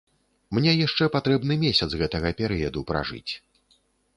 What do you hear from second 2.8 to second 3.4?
пражыць.